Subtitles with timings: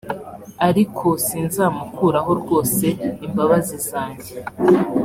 [0.67, 2.85] ariko sinzamukuraho rwose
[3.25, 4.31] imbabazi zanjye